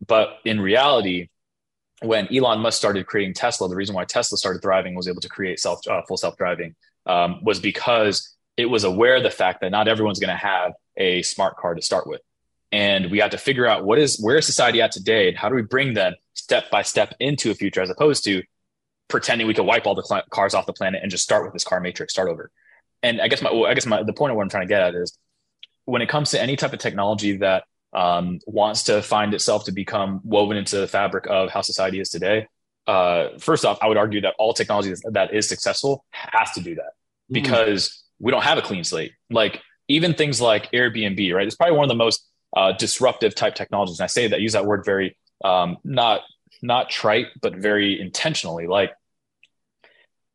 But 0.05 0.39
in 0.43 0.59
reality, 0.59 1.29
when 2.01 2.27
Elon 2.33 2.59
Musk 2.59 2.77
started 2.77 3.05
creating 3.07 3.33
Tesla, 3.33 3.69
the 3.69 3.75
reason 3.75 3.95
why 3.95 4.03
Tesla 4.03 4.37
started 4.37 4.61
thriving 4.61 4.95
was 4.95 5.07
able 5.07 5.21
to 5.21 5.29
create 5.29 5.59
self 5.59 5.79
uh, 5.89 6.01
full 6.07 6.17
self 6.17 6.35
driving 6.37 6.75
um, 7.05 7.39
was 7.43 7.59
because 7.59 8.35
it 8.57 8.65
was 8.65 8.83
aware 8.83 9.15
of 9.15 9.23
the 9.23 9.31
fact 9.31 9.61
that 9.61 9.71
not 9.71 9.87
everyone's 9.87 10.19
going 10.19 10.29
to 10.29 10.35
have 10.35 10.73
a 10.97 11.21
smart 11.23 11.57
car 11.57 11.73
to 11.73 11.81
start 11.81 12.07
with 12.07 12.21
and 12.75 13.09
we 13.09 13.19
had 13.19 13.31
to 13.31 13.37
figure 13.37 13.65
out 13.65 13.85
what 13.85 13.97
is 13.97 14.19
where 14.21 14.35
is 14.35 14.45
society 14.45 14.81
at 14.81 14.91
today 14.91 15.29
and 15.29 15.37
how 15.37 15.47
do 15.47 15.55
we 15.55 15.61
bring 15.61 15.93
them 15.93 16.13
step 16.33 16.69
by 16.69 16.81
step 16.81 17.15
into 17.21 17.49
a 17.49 17.53
future 17.55 17.81
as 17.81 17.89
opposed 17.89 18.25
to 18.25 18.43
pretending 19.07 19.47
we 19.47 19.53
could 19.53 19.65
wipe 19.65 19.85
all 19.87 19.95
the 19.95 20.03
cl- 20.03 20.23
cars 20.29 20.53
off 20.53 20.65
the 20.65 20.73
planet 20.73 20.99
and 21.01 21.09
just 21.09 21.23
start 21.23 21.45
with 21.45 21.53
this 21.53 21.63
car 21.63 21.79
matrix 21.79 22.11
start 22.11 22.27
over 22.27 22.51
and 23.01 23.21
i 23.21 23.29
guess 23.29 23.41
my 23.41 23.49
i 23.49 23.73
guess 23.73 23.85
my 23.85 24.03
the 24.03 24.11
point 24.11 24.31
of 24.31 24.35
what 24.35 24.43
i'm 24.43 24.49
trying 24.49 24.67
to 24.67 24.67
get 24.67 24.81
at 24.81 24.93
is 24.93 25.17
when 25.85 26.01
it 26.01 26.09
comes 26.09 26.31
to 26.31 26.41
any 26.41 26.57
type 26.57 26.73
of 26.73 26.79
technology 26.79 27.37
that 27.37 27.63
um, 27.93 28.39
wants 28.45 28.83
to 28.83 29.01
find 29.01 29.33
itself 29.33 29.65
to 29.65 29.71
become 29.71 30.19
woven 30.25 30.57
into 30.57 30.77
the 30.77 30.87
fabric 30.87 31.27
of 31.29 31.49
how 31.49 31.61
society 31.61 32.01
is 32.01 32.09
today 32.09 32.45
uh, 32.87 33.29
first 33.39 33.63
off 33.63 33.77
i 33.81 33.87
would 33.87 33.97
argue 33.97 34.19
that 34.19 34.33
all 34.37 34.53
technology 34.53 34.93
that 35.11 35.33
is 35.33 35.47
successful 35.47 36.03
has 36.11 36.51
to 36.51 36.59
do 36.59 36.75
that 36.75 36.91
mm. 37.31 37.33
because 37.33 37.87
mm. 37.87 37.91
we 38.19 38.31
don't 38.31 38.43
have 38.43 38.57
a 38.57 38.61
clean 38.61 38.83
slate 38.83 39.13
like 39.29 39.61
even 39.87 40.13
things 40.13 40.41
like 40.41 40.69
airbnb 40.73 41.33
right 41.33 41.47
it's 41.47 41.55
probably 41.55 41.77
one 41.77 41.85
of 41.85 41.89
the 41.89 41.95
most 41.95 42.27
uh, 42.55 42.71
disruptive 42.73 43.35
type 43.35 43.55
technologies. 43.55 43.99
And 43.99 44.05
I 44.05 44.07
say 44.07 44.27
that 44.27 44.41
use 44.41 44.53
that 44.53 44.65
word 44.65 44.83
very 44.85 45.17
um, 45.43 45.77
not 45.83 46.21
not 46.61 46.89
trite, 46.89 47.27
but 47.41 47.55
very 47.55 47.99
intentionally. 47.99 48.67
Like 48.67 48.91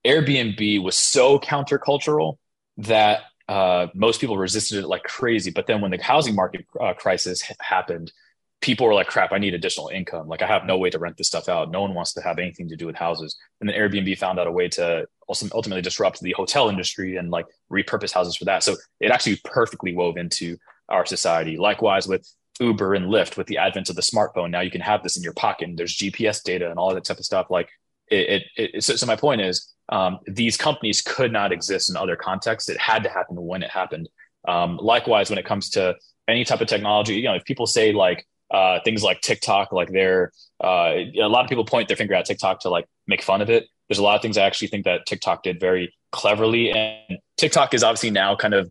Airbnb 0.07 0.83
was 0.83 0.97
so 0.97 1.39
countercultural 1.39 2.37
that 2.79 3.23
uh, 3.49 3.89
most 3.95 4.21
people 4.21 4.39
resisted 4.39 4.85
it 4.85 4.87
like 4.87 5.03
crazy. 5.03 5.51
But 5.51 5.67
then 5.67 5.81
when 5.81 5.91
the 5.91 5.99
housing 6.03 6.35
market 6.35 6.67
uh, 6.81 6.95
crisis 6.95 7.43
happened, 7.61 8.13
people 8.61 8.87
were 8.87 8.95
like, 8.95 9.09
"Crap! 9.09 9.33
I 9.33 9.39
need 9.39 9.55
additional 9.55 9.89
income. 9.89 10.29
Like 10.29 10.43
I 10.43 10.47
have 10.47 10.65
no 10.65 10.79
way 10.79 10.91
to 10.91 10.99
rent 10.99 11.17
this 11.17 11.27
stuff 11.27 11.49
out. 11.49 11.71
No 11.71 11.81
one 11.81 11.95
wants 11.95 12.13
to 12.15 12.23
have 12.23 12.39
anything 12.39 12.69
to 12.69 12.77
do 12.77 12.87
with 12.87 12.97
houses." 12.97 13.37
And 13.61 13.69
then 13.69 13.77
Airbnb 13.77 14.17
found 14.19 14.39
out 14.39 14.47
a 14.47 14.53
way 14.53 14.69
to 14.69 15.07
also 15.27 15.49
ultimately 15.53 15.83
disrupt 15.83 16.21
the 16.21 16.33
hotel 16.33 16.69
industry 16.69 17.17
and 17.17 17.31
like 17.31 17.47
repurpose 17.71 18.13
houses 18.13 18.37
for 18.37 18.45
that. 18.45 18.63
So 18.63 18.77
it 19.01 19.11
actually 19.11 19.41
perfectly 19.45 19.95
wove 19.95 20.17
into 20.17 20.57
our 20.91 21.07
society. 21.07 21.57
Likewise 21.57 22.07
with 22.07 22.27
Uber 22.61 22.95
and 22.95 23.07
Lyft, 23.07 23.37
with 23.37 23.47
the 23.47 23.59
advent 23.59 23.89
of 23.89 23.97
the 23.97 24.03
smartphone, 24.03 24.51
now 24.51 24.61
you 24.61 24.71
can 24.71 24.81
have 24.81 25.03
this 25.03 25.17
in 25.17 25.23
your 25.23 25.33
pocket. 25.33 25.69
And 25.69 25.79
there's 25.79 25.97
GPS 25.97 26.43
data 26.43 26.71
and 26.71 26.79
all 26.79 26.95
that 26.95 27.05
type 27.05 27.19
of 27.19 27.25
stuff. 27.25 27.47
Like 27.51 27.69
it, 28.11 28.43
it, 28.57 28.73
it 28.75 28.85
so, 28.85 28.97
so, 28.97 29.07
my 29.07 29.17
point 29.17 29.41
is, 29.41 29.73
um, 29.89 30.19
these 30.27 30.57
companies 30.57 31.01
could 31.01 31.33
not 31.33 31.53
exist 31.53 31.91
in 31.91 31.97
other 31.97 32.17
contexts. 32.17 32.69
It 32.69 32.79
had 32.79 33.03
to 33.05 33.09
happen 33.09 33.37
when 33.37 33.63
it 33.63 33.71
happened. 33.71 34.09
Um, 34.47 34.79
likewise, 34.81 35.31
when 35.31 35.39
it 35.39 35.45
comes 35.45 35.71
to 35.71 35.97
any 36.29 36.45
type 36.45 36.61
of 36.61 36.69
technology, 36.69 37.15
you 37.15 37.25
know, 37.25 37.35
if 37.35 37.45
people 37.45 37.67
say 37.67 37.93
like 37.93 38.27
uh, 38.51 38.81
things 38.85 39.03
like 39.03 39.21
TikTok, 39.21 39.73
like 39.73 39.91
they're 39.91 40.33
uh, 40.63 40.95
a 41.21 41.29
lot 41.29 41.45
of 41.45 41.49
people 41.49 41.65
point 41.65 41.89
their 41.89 41.97
finger 41.97 42.15
at 42.15 42.25
TikTok 42.25 42.61
to 42.61 42.69
like 42.69 42.87
make 43.07 43.23
fun 43.23 43.41
of 43.41 43.51
it. 43.51 43.67
There's 43.89 43.99
a 43.99 44.03
lot 44.03 44.17
of 44.17 44.23
things 44.23 44.39
I 44.39 44.43
actually 44.43 44.69
think 44.69 44.85
that 44.85 45.07
TikTok 45.07 45.43
did 45.43 45.61
very 45.61 45.95
cleverly, 46.13 46.71
and 46.71 47.19
TikTok 47.37 47.75
is 47.75 47.83
obviously 47.83 48.11
now 48.11 48.37
kind 48.37 48.55
of 48.55 48.71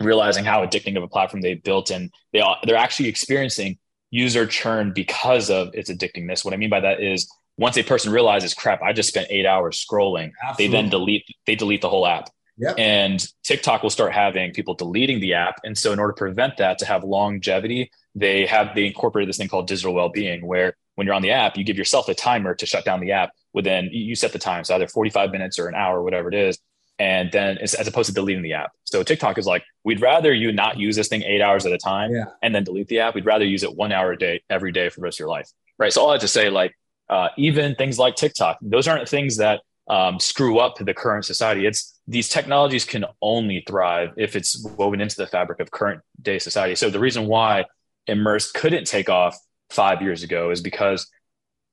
realizing 0.00 0.44
how 0.44 0.64
addicting 0.64 0.96
of 0.96 1.02
a 1.02 1.08
platform 1.08 1.40
they 1.40 1.54
built 1.54 1.90
and 1.90 2.10
they 2.32 2.42
they're 2.64 2.76
actually 2.76 3.08
experiencing 3.08 3.78
user 4.10 4.46
churn 4.46 4.92
because 4.92 5.50
of 5.50 5.74
its 5.74 5.90
addictingness. 5.90 6.44
What 6.44 6.54
I 6.54 6.56
mean 6.56 6.70
by 6.70 6.80
that 6.80 7.00
is 7.00 7.30
once 7.58 7.76
a 7.76 7.82
person 7.82 8.12
realizes, 8.12 8.54
crap, 8.54 8.82
I 8.82 8.92
just 8.92 9.08
spent 9.08 9.26
eight 9.30 9.44
hours 9.44 9.84
scrolling, 9.84 10.32
Absolutely. 10.42 10.66
they 10.66 10.72
then 10.72 10.90
delete 10.90 11.24
they 11.46 11.54
delete 11.54 11.82
the 11.82 11.88
whole 11.88 12.06
app. 12.06 12.30
Yep. 12.58 12.74
And 12.76 13.24
TikTok 13.44 13.82
will 13.82 13.90
start 13.90 14.12
having 14.12 14.52
people 14.52 14.74
deleting 14.74 15.20
the 15.20 15.34
app. 15.34 15.60
And 15.64 15.78
so 15.78 15.92
in 15.92 16.00
order 16.00 16.12
to 16.12 16.16
prevent 16.16 16.56
that 16.56 16.78
to 16.78 16.86
have 16.86 17.04
longevity, 17.04 17.90
they 18.16 18.46
have 18.46 18.74
they 18.74 18.86
incorporated 18.86 19.28
this 19.28 19.36
thing 19.36 19.48
called 19.48 19.68
digital 19.68 19.94
well-being 19.94 20.44
where 20.44 20.74
when 20.96 21.06
you're 21.06 21.14
on 21.14 21.22
the 21.22 21.30
app, 21.30 21.56
you 21.56 21.62
give 21.62 21.78
yourself 21.78 22.08
a 22.08 22.14
timer 22.14 22.56
to 22.56 22.66
shut 22.66 22.84
down 22.84 22.98
the 22.98 23.12
app 23.12 23.30
within 23.52 23.88
you 23.92 24.16
set 24.16 24.32
the 24.32 24.38
time. 24.38 24.64
So 24.64 24.74
either 24.74 24.88
45 24.88 25.30
minutes 25.30 25.56
or 25.58 25.68
an 25.68 25.76
hour, 25.76 26.02
whatever 26.02 26.28
it 26.28 26.34
is 26.34 26.58
and 26.98 27.30
then 27.30 27.58
as 27.58 27.86
opposed 27.86 28.08
to 28.08 28.14
deleting 28.14 28.42
the 28.42 28.54
app. 28.54 28.72
So 28.84 29.02
TikTok 29.02 29.38
is 29.38 29.46
like, 29.46 29.64
we'd 29.84 30.00
rather 30.00 30.32
you 30.32 30.52
not 30.52 30.78
use 30.78 30.96
this 30.96 31.08
thing 31.08 31.22
eight 31.22 31.40
hours 31.40 31.64
at 31.64 31.72
a 31.72 31.78
time 31.78 32.10
yeah. 32.10 32.24
and 32.42 32.54
then 32.54 32.64
delete 32.64 32.88
the 32.88 33.00
app. 33.00 33.14
We'd 33.14 33.26
rather 33.26 33.44
use 33.44 33.62
it 33.62 33.74
one 33.74 33.92
hour 33.92 34.12
a 34.12 34.18
day 34.18 34.42
every 34.50 34.72
day 34.72 34.88
for 34.88 35.00
the 35.00 35.04
rest 35.04 35.16
of 35.16 35.20
your 35.20 35.28
life. 35.28 35.48
Right. 35.78 35.92
So 35.92 36.02
all 36.02 36.10
I 36.10 36.14
have 36.14 36.22
to 36.22 36.28
say, 36.28 36.50
like, 36.50 36.74
uh, 37.08 37.28
even 37.36 37.74
things 37.76 37.98
like 37.98 38.16
TikTok, 38.16 38.58
those 38.60 38.88
aren't 38.88 39.08
things 39.08 39.36
that 39.36 39.62
um, 39.88 40.18
screw 40.20 40.58
up 40.58 40.76
the 40.76 40.92
current 40.92 41.24
society. 41.24 41.66
It's 41.66 41.98
these 42.06 42.28
technologies 42.28 42.84
can 42.84 43.06
only 43.22 43.64
thrive 43.66 44.10
if 44.16 44.36
it's 44.36 44.62
woven 44.76 45.00
into 45.00 45.16
the 45.16 45.26
fabric 45.26 45.60
of 45.60 45.70
current 45.70 46.02
day 46.20 46.38
society. 46.38 46.74
So 46.74 46.90
the 46.90 47.00
reason 47.00 47.26
why 47.26 47.64
immersed 48.06 48.54
couldn't 48.54 48.86
take 48.86 49.08
off 49.08 49.38
five 49.70 50.02
years 50.02 50.22
ago 50.22 50.50
is 50.50 50.60
because 50.60 51.08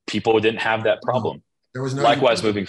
people 0.06 0.38
didn't 0.40 0.60
have 0.60 0.84
that 0.84 1.02
problem. 1.02 1.42
There 1.74 1.82
was 1.82 1.94
no 1.94 2.02
likewise 2.02 2.42
moving 2.42 2.66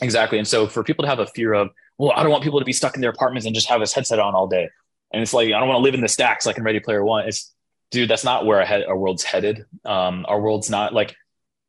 exactly. 0.00 0.38
And 0.38 0.46
so 0.46 0.66
for 0.66 0.82
people 0.82 1.04
to 1.04 1.08
have 1.08 1.18
a 1.18 1.26
fear 1.26 1.52
of, 1.52 1.70
well, 1.98 2.12
I 2.14 2.22
don't 2.22 2.32
want 2.32 2.44
people 2.44 2.58
to 2.58 2.64
be 2.64 2.72
stuck 2.72 2.94
in 2.94 3.00
their 3.00 3.10
apartments 3.10 3.46
and 3.46 3.54
just 3.54 3.68
have 3.68 3.80
this 3.80 3.92
headset 3.92 4.18
on 4.18 4.34
all 4.34 4.46
day. 4.46 4.68
And 5.12 5.22
it's 5.22 5.34
like 5.34 5.48
I 5.48 5.58
don't 5.58 5.68
want 5.68 5.78
to 5.78 5.82
live 5.82 5.94
in 5.94 6.00
the 6.00 6.08
stacks 6.08 6.46
like 6.46 6.56
in 6.56 6.64
Ready 6.64 6.80
Player 6.80 7.04
One. 7.04 7.26
It's 7.26 7.52
dude, 7.90 8.08
that's 8.08 8.24
not 8.24 8.46
where 8.46 8.60
our, 8.60 8.66
head, 8.66 8.84
our 8.84 8.96
world's 8.96 9.24
headed. 9.24 9.64
Um, 9.84 10.24
our 10.28 10.40
world's 10.40 10.70
not 10.70 10.94
like 10.94 11.16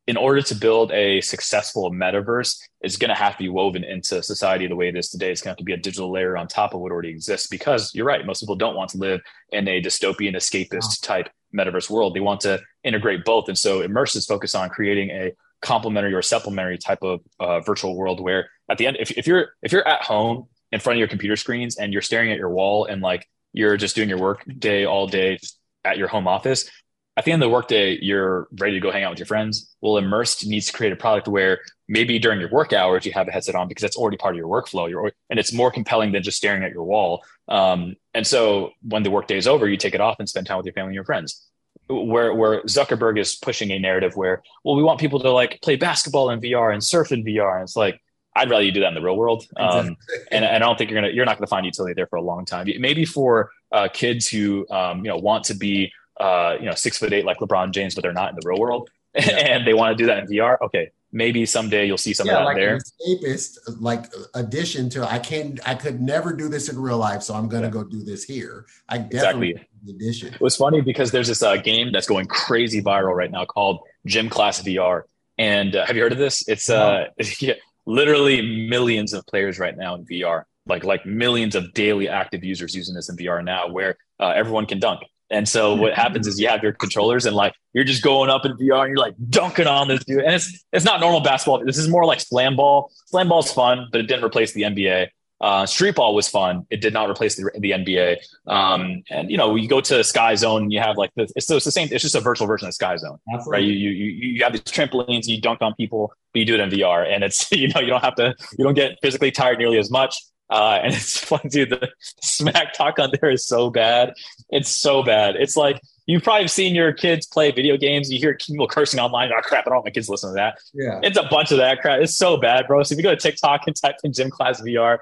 in 0.07 0.17
order 0.17 0.41
to 0.41 0.55
build 0.55 0.91
a 0.91 1.21
successful 1.21 1.91
metaverse, 1.91 2.59
it's 2.81 2.97
going 2.97 3.09
to 3.09 3.15
have 3.15 3.33
to 3.33 3.37
be 3.37 3.49
woven 3.49 3.83
into 3.83 4.21
society 4.23 4.67
the 4.67 4.75
way 4.75 4.87
it 4.87 4.95
is 4.95 5.09
today. 5.09 5.31
It's 5.31 5.41
going 5.41 5.49
to 5.49 5.51
have 5.51 5.57
to 5.57 5.63
be 5.63 5.73
a 5.73 5.77
digital 5.77 6.11
layer 6.11 6.35
on 6.35 6.47
top 6.47 6.73
of 6.73 6.81
what 6.81 6.91
already 6.91 7.09
exists 7.09 7.47
because 7.47 7.93
you're 7.93 8.05
right. 8.05 8.25
Most 8.25 8.39
people 8.39 8.55
don't 8.55 8.75
want 8.75 8.89
to 8.91 8.97
live 8.97 9.21
in 9.51 9.67
a 9.67 9.81
dystopian, 9.81 10.35
escapist 10.35 11.01
type 11.03 11.29
metaverse 11.55 11.89
world. 11.89 12.15
They 12.15 12.19
want 12.19 12.41
to 12.41 12.59
integrate 12.83 13.23
both. 13.25 13.47
And 13.47 13.57
so 13.57 13.81
Immerse 13.81 14.15
is 14.15 14.25
focused 14.25 14.55
on 14.55 14.69
creating 14.69 15.11
a 15.11 15.31
complementary 15.61 16.13
or 16.13 16.21
supplementary 16.21 16.77
type 16.77 17.03
of 17.03 17.21
uh, 17.39 17.59
virtual 17.61 17.95
world 17.95 18.19
where 18.19 18.49
at 18.69 18.77
the 18.77 18.87
end, 18.87 18.97
if, 18.99 19.11
if 19.11 19.27
you're, 19.27 19.49
if 19.61 19.71
you're 19.71 19.87
at 19.87 20.01
home 20.01 20.47
in 20.71 20.79
front 20.79 20.97
of 20.97 20.99
your 20.99 21.07
computer 21.07 21.35
screens 21.35 21.77
and 21.77 21.93
you're 21.93 22.01
staring 22.01 22.31
at 22.31 22.37
your 22.37 22.49
wall 22.49 22.85
and 22.85 23.01
like 23.01 23.27
you're 23.53 23.77
just 23.77 23.95
doing 23.95 24.09
your 24.09 24.17
work 24.17 24.43
day 24.57 24.85
all 24.85 25.07
day 25.07 25.39
at 25.83 25.97
your 25.97 26.07
home 26.07 26.27
office, 26.27 26.69
at 27.17 27.25
the 27.25 27.31
end 27.31 27.43
of 27.43 27.49
the 27.49 27.53
workday, 27.53 27.97
you're 28.01 28.47
ready 28.59 28.73
to 28.75 28.79
go 28.79 28.89
hang 28.89 29.03
out 29.03 29.11
with 29.11 29.19
your 29.19 29.25
friends. 29.25 29.75
Well, 29.81 29.97
Immersed 29.97 30.47
needs 30.47 30.67
to 30.67 30.73
create 30.73 30.93
a 30.93 30.95
product 30.95 31.27
where 31.27 31.59
maybe 31.87 32.17
during 32.19 32.39
your 32.39 32.49
work 32.49 32.71
hours 32.71 33.05
you 33.05 33.11
have 33.11 33.27
a 33.27 33.31
headset 33.31 33.53
on 33.53 33.67
because 33.67 33.81
that's 33.81 33.97
already 33.97 34.15
part 34.15 34.33
of 34.33 34.37
your 34.39 34.47
workflow. 34.47 34.89
You're, 34.89 35.11
and 35.29 35.37
it's 35.37 35.51
more 35.51 35.71
compelling 35.71 36.13
than 36.13 36.23
just 36.23 36.37
staring 36.37 36.63
at 36.63 36.71
your 36.71 36.85
wall. 36.85 37.23
Um, 37.49 37.95
and 38.13 38.25
so 38.25 38.71
when 38.81 39.03
the 39.03 39.11
workday 39.11 39.37
is 39.37 39.47
over, 39.47 39.67
you 39.67 39.75
take 39.75 39.93
it 39.93 39.99
off 39.99 40.15
and 40.19 40.29
spend 40.29 40.47
time 40.47 40.57
with 40.57 40.65
your 40.65 40.73
family 40.73 40.89
and 40.89 40.95
your 40.95 41.03
friends. 41.03 41.45
Where 41.91 42.33
where 42.33 42.61
Zuckerberg 42.63 43.19
is 43.19 43.35
pushing 43.35 43.71
a 43.71 43.79
narrative 43.79 44.15
where, 44.15 44.41
well, 44.63 44.75
we 44.75 44.83
want 44.83 44.99
people 44.99 45.19
to 45.19 45.31
like 45.31 45.59
play 45.61 45.75
basketball 45.75 46.29
in 46.29 46.39
VR 46.39 46.73
and 46.73 46.83
surf 46.83 47.11
in 47.11 47.23
VR, 47.23 47.55
and 47.55 47.63
it's 47.63 47.75
like 47.75 48.01
I'd 48.35 48.49
rather 48.49 48.63
you 48.63 48.71
do 48.71 48.79
that 48.81 48.89
in 48.89 48.95
the 48.95 49.01
real 49.01 49.17
world. 49.17 49.45
Um, 49.57 49.97
and, 50.31 50.45
and, 50.45 50.45
I 50.45 50.59
don't 50.59 50.77
think 50.77 50.89
you're 50.89 51.01
gonna 51.01 51.13
you're 51.13 51.25
not 51.25 51.37
gonna 51.37 51.47
find 51.47 51.65
utility 51.65 51.93
there 51.93 52.07
for 52.07 52.15
a 52.15 52.21
long 52.21 52.45
time. 52.45 52.67
Maybe 52.79 53.05
for 53.05 53.51
uh, 53.71 53.89
kids 53.91 54.27
who 54.27 54.65
um, 54.69 54.99
you 54.99 55.11
know 55.11 55.17
want 55.17 55.45
to 55.45 55.53
be 55.53 55.91
uh, 56.21 56.55
you 56.59 56.65
know, 56.65 56.75
six 56.75 56.97
foot 56.97 57.13
eight 57.13 57.25
like 57.25 57.39
LeBron 57.39 57.71
James, 57.71 57.95
but 57.95 58.03
they're 58.03 58.13
not 58.13 58.29
in 58.29 58.35
the 58.39 58.47
real 58.47 58.59
world, 58.59 58.89
yeah. 59.15 59.21
and 59.31 59.65
they 59.65 59.73
want 59.73 59.97
to 59.97 60.01
do 60.01 60.07
that 60.07 60.19
in 60.19 60.27
VR. 60.27 60.57
Okay, 60.61 60.91
maybe 61.11 61.45
someday 61.45 61.85
you'll 61.85 61.97
see 61.97 62.13
some 62.13 62.27
yeah, 62.27 62.33
of 62.33 62.39
that 62.39 62.45
like 62.45 62.57
there. 62.57 62.77
escapist, 62.77 63.57
like 63.79 64.05
addition 64.33 64.89
to 64.91 65.09
I 65.09 65.19
can't, 65.19 65.59
I 65.67 65.75
could 65.75 66.01
never 66.01 66.33
do 66.33 66.47
this 66.47 66.69
in 66.69 66.79
real 66.79 66.97
life, 66.97 67.23
so 67.23 67.33
I'm 67.33 67.47
gonna 67.47 67.67
yeah. 67.67 67.71
go 67.71 67.83
do 67.83 68.03
this 68.03 68.23
here. 68.23 68.65
I 68.89 68.99
definitely 68.99 69.51
exactly. 69.51 69.95
addition. 69.95 70.33
It 70.33 70.41
was 70.41 70.55
funny 70.55 70.81
because 70.81 71.11
there's 71.11 71.27
this 71.27 71.43
uh, 71.43 71.57
game 71.57 71.91
that's 71.91 72.07
going 72.07 72.27
crazy 72.27 72.81
viral 72.81 73.15
right 73.15 73.31
now 73.31 73.45
called 73.45 73.81
Gym 74.05 74.29
Class 74.29 74.61
VR, 74.61 75.03
and 75.37 75.75
uh, 75.75 75.85
have 75.85 75.95
you 75.95 76.01
heard 76.01 76.11
of 76.11 76.17
this? 76.17 76.47
It's 76.47 76.69
uh, 76.69 77.05
yeah, 77.39 77.53
literally 77.85 78.67
millions 78.69 79.13
of 79.13 79.25
players 79.27 79.59
right 79.59 79.77
now 79.77 79.95
in 79.95 80.05
VR. 80.05 80.43
Like 80.67 80.83
like 80.83 81.05
millions 81.05 81.55
of 81.55 81.73
daily 81.73 82.07
active 82.07 82.43
users 82.43 82.75
using 82.75 82.95
this 82.95 83.09
in 83.09 83.17
VR 83.17 83.43
now, 83.43 83.69
where 83.69 83.97
uh, 84.19 84.29
everyone 84.29 84.67
can 84.67 84.79
dunk 84.79 85.01
and 85.31 85.47
so 85.47 85.73
what 85.73 85.93
happens 85.93 86.27
is 86.27 86.39
you 86.39 86.47
have 86.49 86.61
your 86.61 86.73
controllers 86.73 87.25
and 87.25 87.35
like 87.35 87.55
you're 87.73 87.85
just 87.85 88.03
going 88.03 88.29
up 88.29 88.45
in 88.45 88.51
VR 88.57 88.81
and 88.81 88.89
you're 88.89 88.97
like 88.97 89.15
dunking 89.29 89.65
on 89.65 89.87
this 89.87 90.03
dude. 90.03 90.23
And 90.23 90.35
it's 90.35 90.63
it's 90.73 90.85
not 90.85 90.99
normal 90.99 91.21
basketball. 91.21 91.65
This 91.65 91.77
is 91.77 91.87
more 91.87 92.05
like 92.05 92.19
slam 92.19 92.55
ball. 92.57 92.91
Slam 93.07 93.29
ball's 93.29 93.51
fun, 93.51 93.87
but 93.91 94.01
it 94.01 94.07
didn't 94.07 94.25
replace 94.25 94.51
the 94.53 94.63
NBA. 94.63 95.07
Uh, 95.39 95.65
street 95.65 95.95
ball 95.95 96.13
was 96.13 96.27
fun. 96.27 96.67
It 96.69 96.81
did 96.81 96.93
not 96.93 97.09
replace 97.09 97.35
the, 97.35 97.49
the 97.57 97.71
NBA. 97.71 98.17
Um, 98.45 99.01
and 99.09 99.31
you 99.31 99.37
know, 99.37 99.55
you 99.55 99.67
go 99.67 99.81
to 99.81 100.03
Sky 100.03 100.35
Zone, 100.35 100.69
you 100.69 100.79
have 100.79 100.97
like 100.97 101.09
the, 101.15 101.27
it's, 101.35 101.47
so 101.47 101.55
it's 101.55 101.65
the 101.65 101.71
same. 101.71 101.87
It's 101.91 102.03
just 102.03 102.13
a 102.13 102.19
virtual 102.19 102.45
version 102.45 102.67
of 102.67 102.75
Sky 102.75 102.95
Zone, 102.97 103.17
Absolutely. 103.33 103.51
right? 103.51 103.63
You, 103.63 103.89
you 103.89 104.05
you 104.33 104.43
have 104.43 104.51
these 104.53 104.61
trampolines, 104.61 105.27
you 105.27 105.41
dunk 105.41 105.61
on 105.61 105.73
people, 105.75 106.13
but 106.33 106.39
you 106.39 106.45
do 106.45 106.53
it 106.53 106.59
in 106.59 106.69
VR, 106.69 107.07
and 107.07 107.23
it's 107.23 107.51
you 107.53 107.69
know 107.69 107.79
you 107.79 107.87
don't 107.87 108.03
have 108.03 108.15
to, 108.15 108.35
you 108.57 108.65
don't 108.65 108.75
get 108.75 108.99
physically 109.01 109.31
tired 109.31 109.57
nearly 109.57 109.79
as 109.79 109.89
much. 109.89 110.15
Uh, 110.51 110.81
and 110.83 110.93
it's 110.93 111.17
fun, 111.17 111.39
dude. 111.49 111.69
The 111.69 111.89
smack 112.21 112.73
talk 112.73 112.99
on 112.99 113.11
there 113.19 113.31
is 113.31 113.45
so 113.45 113.69
bad. 113.69 114.13
It's 114.49 114.69
so 114.69 115.01
bad. 115.01 115.35
It's 115.37 115.55
like 115.55 115.81
you've 116.05 116.23
probably 116.23 116.49
seen 116.49 116.75
your 116.75 116.91
kids 116.91 117.25
play 117.25 117.51
video 117.51 117.77
games. 117.77 118.11
You 118.11 118.19
hear 118.19 118.35
people 118.35 118.67
cursing 118.67 118.99
online. 118.99 119.31
Oh 119.35 119.41
crap! 119.41 119.65
I 119.65 119.69
don't 119.69 119.75
want 119.75 119.85
my 119.85 119.91
kids 119.91 120.09
listen 120.09 120.31
to 120.31 120.35
that. 120.35 120.59
Yeah, 120.73 120.99
it's 121.01 121.17
a 121.17 121.23
bunch 121.23 121.51
of 121.51 121.57
that 121.57 121.79
crap. 121.79 122.01
It's 122.01 122.15
so 122.15 122.37
bad, 122.37 122.67
bro. 122.67 122.83
So 122.83 122.93
if 122.93 122.97
you 122.97 123.03
go 123.03 123.15
to 123.15 123.21
TikTok 123.21 123.61
and 123.65 123.75
type 123.75 123.95
in 124.03 124.11
gym 124.11 124.29
class 124.29 124.61
VR, 124.61 124.99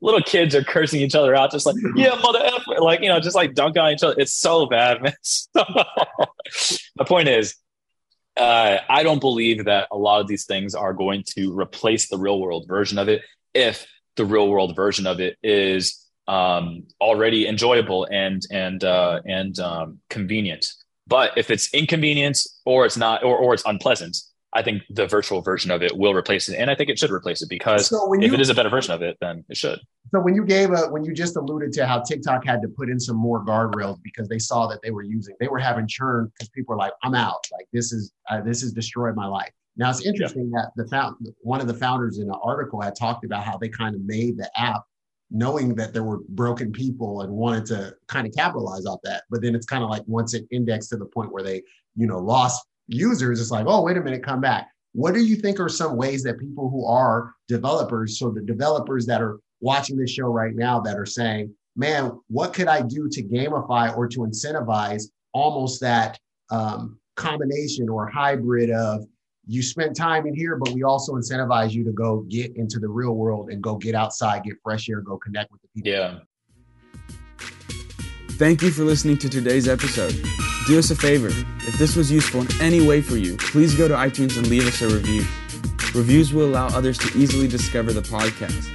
little 0.00 0.20
kids 0.20 0.54
are 0.54 0.62
cursing 0.62 1.00
each 1.00 1.16
other 1.16 1.34
out, 1.34 1.50
just 1.50 1.66
like 1.66 1.76
yeah, 1.96 2.14
mother 2.22 2.48
like 2.78 3.00
you 3.00 3.08
know, 3.08 3.18
just 3.18 3.34
like 3.34 3.54
dunk 3.54 3.76
on 3.76 3.92
each 3.92 4.04
other. 4.04 4.14
It's 4.16 4.32
so 4.32 4.66
bad, 4.66 5.02
man. 5.02 5.14
So, 5.22 5.64
the 6.96 7.04
point 7.04 7.26
is, 7.26 7.56
uh, 8.36 8.78
I 8.88 9.02
don't 9.02 9.20
believe 9.20 9.64
that 9.64 9.88
a 9.90 9.96
lot 9.96 10.20
of 10.20 10.28
these 10.28 10.44
things 10.44 10.76
are 10.76 10.92
going 10.92 11.24
to 11.34 11.58
replace 11.58 12.08
the 12.08 12.18
real 12.18 12.38
world 12.40 12.66
version 12.68 12.98
of 12.98 13.08
it. 13.08 13.22
If 13.52 13.84
the 14.16 14.24
real 14.24 14.48
world 14.48 14.76
version 14.76 15.06
of 15.06 15.20
it 15.20 15.36
is 15.42 16.02
um, 16.28 16.84
already 17.00 17.46
enjoyable 17.46 18.06
and 18.10 18.42
and 18.50 18.84
uh, 18.84 19.20
and 19.24 19.58
um, 19.58 19.98
convenient. 20.08 20.66
But 21.06 21.36
if 21.36 21.50
it's 21.50 21.72
inconvenient 21.74 22.38
or 22.64 22.86
it's 22.86 22.96
not 22.96 23.24
or, 23.24 23.36
or 23.36 23.54
it's 23.54 23.64
unpleasant, 23.66 24.16
I 24.52 24.62
think 24.62 24.82
the 24.90 25.06
virtual 25.06 25.40
version 25.40 25.70
of 25.70 25.82
it 25.82 25.96
will 25.96 26.14
replace 26.14 26.48
it, 26.48 26.56
and 26.56 26.70
I 26.70 26.74
think 26.74 26.90
it 26.90 26.98
should 26.98 27.10
replace 27.10 27.42
it 27.42 27.48
because 27.48 27.88
so 27.88 28.12
if 28.14 28.22
you, 28.22 28.34
it 28.34 28.40
is 28.40 28.50
a 28.50 28.54
better 28.54 28.68
version 28.68 28.94
of 28.94 29.02
it, 29.02 29.16
then 29.20 29.44
it 29.48 29.56
should. 29.56 29.80
So 30.14 30.20
when 30.20 30.34
you 30.34 30.44
gave 30.44 30.70
a 30.70 30.88
when 30.90 31.04
you 31.04 31.14
just 31.14 31.36
alluded 31.36 31.72
to 31.72 31.86
how 31.86 32.00
TikTok 32.00 32.44
had 32.44 32.60
to 32.62 32.68
put 32.68 32.90
in 32.90 33.00
some 33.00 33.16
more 33.16 33.44
guardrails 33.44 33.98
because 34.02 34.28
they 34.28 34.38
saw 34.38 34.66
that 34.68 34.80
they 34.82 34.90
were 34.90 35.02
using 35.02 35.34
they 35.40 35.48
were 35.48 35.58
having 35.58 35.88
churn 35.88 36.30
because 36.32 36.50
people 36.50 36.74
were 36.74 36.78
like, 36.78 36.92
I'm 37.02 37.14
out, 37.14 37.44
like 37.50 37.66
this 37.72 37.92
is 37.92 38.12
uh, 38.30 38.42
this 38.42 38.60
has 38.60 38.72
destroyed 38.72 39.16
my 39.16 39.26
life. 39.26 39.52
Now 39.76 39.90
it's 39.90 40.04
interesting 40.04 40.50
yeah. 40.54 40.62
that 40.62 40.72
the 40.76 40.88
found, 40.88 41.16
one 41.40 41.60
of 41.60 41.66
the 41.66 41.74
founders 41.74 42.18
in 42.18 42.28
an 42.28 42.36
article 42.42 42.80
had 42.80 42.94
talked 42.94 43.24
about 43.24 43.44
how 43.44 43.56
they 43.56 43.68
kind 43.68 43.94
of 43.94 44.02
made 44.04 44.36
the 44.36 44.50
app 44.56 44.82
knowing 45.32 45.74
that 45.74 45.94
there 45.94 46.04
were 46.04 46.20
broken 46.28 46.70
people 46.70 47.22
and 47.22 47.32
wanted 47.32 47.64
to 47.64 47.94
kind 48.06 48.26
of 48.26 48.34
capitalize 48.34 48.84
off 48.84 49.00
that. 49.02 49.24
But 49.30 49.40
then 49.40 49.54
it's 49.54 49.66
kind 49.66 49.82
of 49.82 49.88
like 49.88 50.02
once 50.06 50.34
it 50.34 50.44
indexed 50.50 50.90
to 50.90 50.98
the 50.98 51.06
point 51.06 51.32
where 51.32 51.42
they, 51.42 51.62
you 51.96 52.06
know, 52.06 52.18
lost 52.18 52.62
users, 52.86 53.40
it's 53.40 53.50
like, 53.50 53.64
oh, 53.66 53.82
wait 53.82 53.96
a 53.96 54.02
minute, 54.02 54.22
come 54.22 54.42
back. 54.42 54.68
What 54.92 55.14
do 55.14 55.20
you 55.20 55.36
think 55.36 55.58
are 55.58 55.70
some 55.70 55.96
ways 55.96 56.22
that 56.24 56.38
people 56.38 56.68
who 56.68 56.86
are 56.86 57.32
developers, 57.48 58.18
so 58.18 58.30
the 58.30 58.42
developers 58.42 59.06
that 59.06 59.22
are 59.22 59.40
watching 59.60 59.96
this 59.96 60.10
show 60.10 60.26
right 60.26 60.54
now 60.54 60.80
that 60.80 60.98
are 60.98 61.06
saying, 61.06 61.54
man, 61.76 62.20
what 62.28 62.52
could 62.52 62.68
I 62.68 62.82
do 62.82 63.08
to 63.08 63.22
gamify 63.22 63.96
or 63.96 64.06
to 64.08 64.20
incentivize 64.20 65.04
almost 65.32 65.80
that 65.80 66.18
um, 66.50 66.98
combination 67.16 67.88
or 67.88 68.06
hybrid 68.06 68.70
of 68.70 69.06
you 69.46 69.62
spent 69.62 69.96
time 69.96 70.26
in 70.26 70.34
here, 70.34 70.56
but 70.56 70.72
we 70.72 70.82
also 70.82 71.14
incentivize 71.14 71.72
you 71.72 71.84
to 71.84 71.92
go 71.92 72.20
get 72.28 72.56
into 72.56 72.78
the 72.78 72.88
real 72.88 73.12
world 73.12 73.50
and 73.50 73.62
go 73.62 73.76
get 73.76 73.94
outside, 73.94 74.44
get 74.44 74.54
fresh 74.62 74.88
air, 74.88 75.00
go 75.00 75.18
connect 75.18 75.50
with 75.50 75.60
the 75.62 75.68
people. 75.74 75.92
Yeah. 75.92 76.18
Thank 78.38 78.62
you 78.62 78.70
for 78.70 78.82
listening 78.82 79.18
to 79.18 79.28
today's 79.28 79.68
episode. 79.68 80.14
Do 80.66 80.78
us 80.78 80.90
a 80.90 80.96
favor. 80.96 81.28
If 81.28 81.78
this 81.78 81.96
was 81.96 82.10
useful 82.10 82.42
in 82.42 82.48
any 82.60 82.86
way 82.86 83.00
for 83.02 83.16
you, 83.16 83.36
please 83.36 83.74
go 83.74 83.88
to 83.88 83.94
iTunes 83.94 84.36
and 84.36 84.46
leave 84.46 84.66
us 84.66 84.80
a 84.80 84.88
review. 84.88 85.24
Reviews 85.94 86.32
will 86.32 86.46
allow 86.46 86.68
others 86.68 86.96
to 86.98 87.18
easily 87.18 87.48
discover 87.48 87.92
the 87.92 88.00
podcast. 88.00 88.68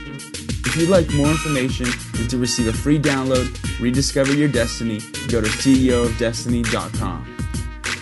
If 0.68 0.76
you'd 0.76 0.90
like 0.90 1.12
more 1.14 1.30
information 1.30 1.88
and 2.20 2.30
to 2.30 2.38
receive 2.38 2.68
a 2.68 2.74
free 2.74 3.00
download, 3.00 3.80
rediscover 3.80 4.34
your 4.34 4.50
destiny, 4.50 5.00
go 5.30 5.42
to 5.42 5.48
ceofdestiny.com. 5.48 7.38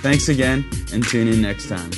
Thanks 0.02 0.30
again 0.30 0.70
and 0.92 1.08
tune 1.08 1.28
in 1.28 1.42
next 1.42 1.70
time. 1.70 1.92